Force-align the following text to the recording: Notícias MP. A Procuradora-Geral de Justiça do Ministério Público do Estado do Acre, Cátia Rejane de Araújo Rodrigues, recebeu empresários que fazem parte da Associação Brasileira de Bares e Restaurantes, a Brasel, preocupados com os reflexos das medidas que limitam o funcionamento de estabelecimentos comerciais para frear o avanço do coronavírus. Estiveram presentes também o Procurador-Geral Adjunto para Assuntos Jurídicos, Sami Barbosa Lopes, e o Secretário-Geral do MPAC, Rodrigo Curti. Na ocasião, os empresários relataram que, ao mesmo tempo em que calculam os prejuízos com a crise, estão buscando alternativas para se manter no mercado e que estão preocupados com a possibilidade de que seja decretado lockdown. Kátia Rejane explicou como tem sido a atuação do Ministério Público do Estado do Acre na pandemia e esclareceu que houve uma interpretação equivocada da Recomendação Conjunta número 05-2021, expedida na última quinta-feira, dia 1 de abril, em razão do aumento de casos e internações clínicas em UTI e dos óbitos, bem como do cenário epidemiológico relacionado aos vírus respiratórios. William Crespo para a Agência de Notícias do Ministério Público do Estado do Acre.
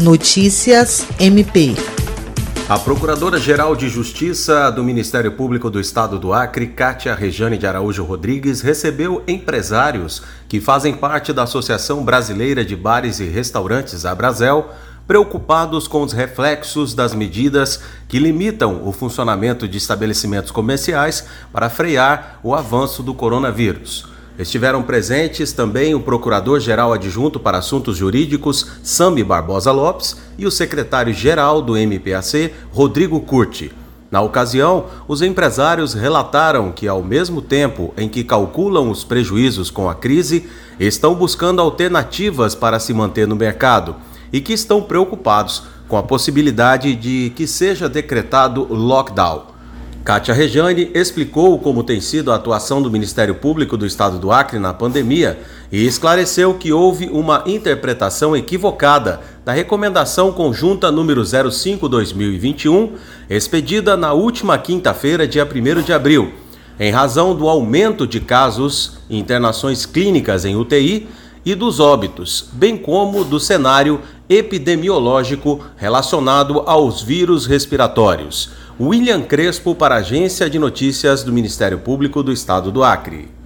Notícias 0.00 1.06
MP. 1.18 1.74
A 2.66 2.78
Procuradora-Geral 2.78 3.76
de 3.76 3.86
Justiça 3.90 4.70
do 4.70 4.82
Ministério 4.82 5.32
Público 5.32 5.68
do 5.68 5.78
Estado 5.78 6.18
do 6.18 6.32
Acre, 6.32 6.68
Cátia 6.68 7.14
Rejane 7.14 7.58
de 7.58 7.66
Araújo 7.66 8.02
Rodrigues, 8.02 8.62
recebeu 8.62 9.22
empresários 9.28 10.22
que 10.48 10.58
fazem 10.58 10.94
parte 10.94 11.34
da 11.34 11.42
Associação 11.42 12.02
Brasileira 12.02 12.64
de 12.64 12.74
Bares 12.74 13.20
e 13.20 13.24
Restaurantes, 13.24 14.06
a 14.06 14.14
Brasel, 14.14 14.70
preocupados 15.06 15.86
com 15.86 16.02
os 16.02 16.14
reflexos 16.14 16.94
das 16.94 17.12
medidas 17.12 17.82
que 18.08 18.18
limitam 18.18 18.80
o 18.82 18.92
funcionamento 18.92 19.68
de 19.68 19.76
estabelecimentos 19.76 20.50
comerciais 20.50 21.26
para 21.52 21.68
frear 21.68 22.40
o 22.42 22.54
avanço 22.54 23.02
do 23.02 23.12
coronavírus. 23.12 24.08
Estiveram 24.40 24.82
presentes 24.82 25.52
também 25.52 25.94
o 25.94 26.00
Procurador-Geral 26.00 26.94
Adjunto 26.94 27.38
para 27.38 27.58
Assuntos 27.58 27.98
Jurídicos, 27.98 28.66
Sami 28.82 29.22
Barbosa 29.22 29.70
Lopes, 29.70 30.16
e 30.38 30.46
o 30.46 30.50
Secretário-Geral 30.50 31.60
do 31.60 31.76
MPAC, 31.76 32.50
Rodrigo 32.72 33.20
Curti. 33.20 33.70
Na 34.10 34.22
ocasião, 34.22 34.86
os 35.06 35.20
empresários 35.20 35.92
relataram 35.92 36.72
que, 36.72 36.88
ao 36.88 37.02
mesmo 37.02 37.42
tempo 37.42 37.92
em 37.98 38.08
que 38.08 38.24
calculam 38.24 38.90
os 38.90 39.04
prejuízos 39.04 39.70
com 39.70 39.90
a 39.90 39.94
crise, 39.94 40.48
estão 40.80 41.14
buscando 41.14 41.60
alternativas 41.60 42.54
para 42.54 42.80
se 42.80 42.94
manter 42.94 43.28
no 43.28 43.36
mercado 43.36 43.94
e 44.32 44.40
que 44.40 44.54
estão 44.54 44.80
preocupados 44.80 45.64
com 45.86 45.98
a 45.98 46.02
possibilidade 46.02 46.94
de 46.94 47.30
que 47.36 47.46
seja 47.46 47.90
decretado 47.90 48.66
lockdown. 48.70 49.49
Kátia 50.02 50.32
Rejane 50.32 50.90
explicou 50.94 51.58
como 51.58 51.84
tem 51.84 52.00
sido 52.00 52.32
a 52.32 52.36
atuação 52.36 52.80
do 52.80 52.90
Ministério 52.90 53.34
Público 53.34 53.76
do 53.76 53.84
Estado 53.84 54.18
do 54.18 54.32
Acre 54.32 54.58
na 54.58 54.72
pandemia 54.72 55.38
e 55.70 55.86
esclareceu 55.86 56.54
que 56.54 56.72
houve 56.72 57.10
uma 57.12 57.44
interpretação 57.46 58.34
equivocada 58.34 59.20
da 59.44 59.52
Recomendação 59.52 60.32
Conjunta 60.32 60.90
número 60.90 61.20
05-2021, 61.20 62.92
expedida 63.28 63.94
na 63.94 64.14
última 64.14 64.56
quinta-feira, 64.56 65.28
dia 65.28 65.46
1 65.46 65.82
de 65.82 65.92
abril, 65.92 66.32
em 66.78 66.90
razão 66.90 67.34
do 67.34 67.46
aumento 67.46 68.06
de 68.06 68.20
casos 68.20 68.98
e 69.10 69.18
internações 69.18 69.84
clínicas 69.84 70.46
em 70.46 70.56
UTI 70.56 71.08
e 71.44 71.54
dos 71.54 71.78
óbitos, 71.78 72.48
bem 72.52 72.76
como 72.76 73.22
do 73.22 73.38
cenário 73.38 74.00
epidemiológico 74.30 75.60
relacionado 75.76 76.60
aos 76.60 77.02
vírus 77.02 77.46
respiratórios. 77.46 78.52
William 78.78 79.22
Crespo 79.22 79.74
para 79.74 79.96
a 79.96 79.98
Agência 79.98 80.48
de 80.48 80.56
Notícias 80.56 81.24
do 81.24 81.32
Ministério 81.32 81.80
Público 81.80 82.22
do 82.22 82.32
Estado 82.32 82.70
do 82.70 82.84
Acre. 82.84 83.39